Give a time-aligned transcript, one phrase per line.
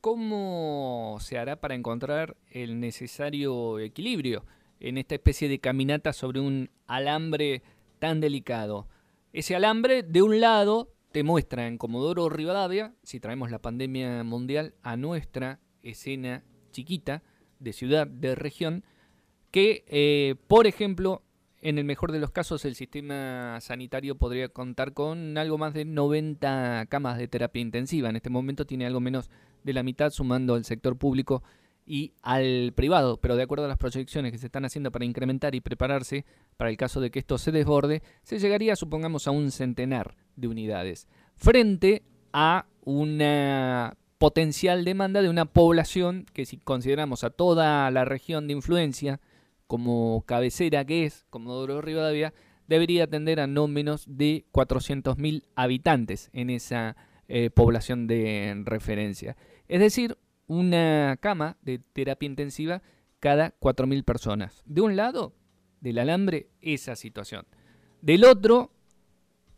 [0.00, 4.46] ¿Cómo se hará para encontrar el necesario equilibrio
[4.80, 7.62] en esta especie de caminata sobre un alambre
[7.98, 8.88] tan delicado?
[9.34, 14.72] Ese alambre, de un lado, te muestra en Comodoro Rivadavia, si traemos la pandemia mundial
[14.82, 17.22] a nuestra escena chiquita,
[17.58, 18.84] de ciudad, de región,
[19.50, 21.22] que, eh, por ejemplo,
[21.62, 25.84] en el mejor de los casos, el sistema sanitario podría contar con algo más de
[25.84, 28.08] 90 camas de terapia intensiva.
[28.08, 29.30] En este momento tiene algo menos
[29.64, 31.42] de la mitad, sumando al sector público
[31.86, 33.16] y al privado.
[33.20, 36.24] Pero de acuerdo a las proyecciones que se están haciendo para incrementar y prepararse
[36.56, 40.48] para el caso de que esto se desborde, se llegaría, supongamos, a un centenar de
[40.48, 41.08] unidades.
[41.36, 48.46] Frente a una potencial demanda de una población que si consideramos a toda la región
[48.46, 49.20] de influencia
[49.66, 52.32] como cabecera que es Comodoro Rivadavia,
[52.68, 56.96] debería atender a no menos de 400.000 habitantes en esa
[57.28, 59.36] eh, población de referencia.
[59.68, 62.82] Es decir, una cama de terapia intensiva
[63.20, 64.62] cada 4.000 personas.
[64.64, 65.34] De un lado,
[65.80, 67.46] del alambre, esa situación.
[68.02, 68.70] Del otro,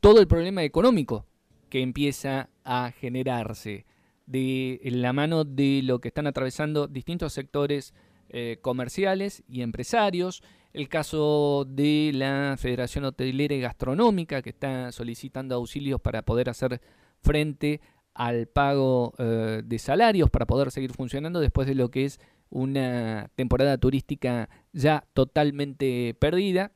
[0.00, 1.26] todo el problema económico
[1.68, 3.84] que empieza a generarse
[4.28, 7.94] de la mano de lo que están atravesando distintos sectores
[8.28, 10.42] eh, comerciales y empresarios.
[10.74, 16.80] El caso de la Federación Hotelera y Gastronómica, que está solicitando auxilios para poder hacer
[17.22, 17.80] frente
[18.12, 23.30] al pago eh, de salarios, para poder seguir funcionando después de lo que es una
[23.34, 26.72] temporada turística ya totalmente perdida.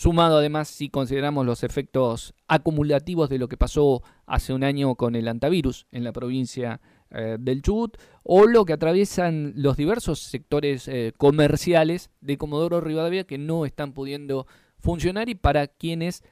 [0.00, 5.14] Sumado además si consideramos los efectos acumulativos de lo que pasó hace un año con
[5.14, 10.88] el antivirus en la provincia eh, del Chubut, o lo que atraviesan los diversos sectores
[10.88, 14.46] eh, comerciales de Comodoro Rivadavia que no están pudiendo
[14.78, 16.22] funcionar y para quienes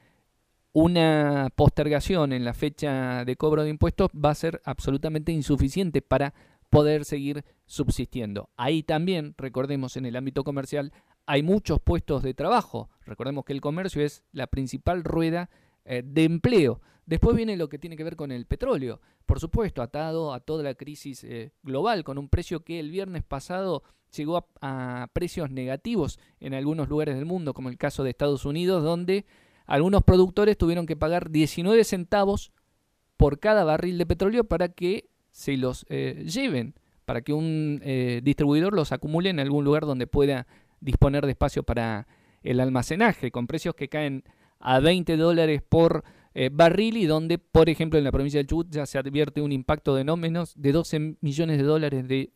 [0.72, 6.32] una postergación en la fecha de cobro de impuestos va a ser absolutamente insuficiente para
[6.70, 8.48] poder seguir subsistiendo.
[8.56, 10.92] Ahí también, recordemos, en el ámbito comercial
[11.28, 12.88] hay muchos puestos de trabajo.
[13.04, 15.50] Recordemos que el comercio es la principal rueda
[15.84, 16.80] eh, de empleo.
[17.04, 20.62] Después viene lo que tiene que ver con el petróleo, por supuesto, atado a toda
[20.62, 23.82] la crisis eh, global, con un precio que el viernes pasado
[24.16, 28.82] llegó a, precios negativos en algunos lugares del mundo, como el caso de Estados Unidos,
[28.82, 29.26] donde
[29.66, 32.52] algunos productores tuvieron que pagar 19 centavos
[33.18, 36.74] por cada barril de petróleo para que se los eh, lleven,
[37.04, 37.82] para que un
[38.22, 40.46] distribuidor los acumule en algún lugar donde pueda
[40.80, 42.06] disponer de espacio para
[42.42, 44.24] el almacenaje, con precios que caen
[44.60, 48.70] a 20 dólares por eh, barril y donde, por ejemplo, en la provincia del Chubut
[48.70, 52.32] ya se advierte un impacto de no menos de 12 millones de dólares de